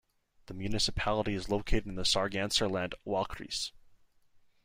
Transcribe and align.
The 0.47 0.55
municipality 0.55 1.35
is 1.35 1.47
located 1.49 1.85
in 1.85 1.93
the 1.93 2.01
Sarganserland 2.01 2.95
"Wahlkreis". 3.05 3.69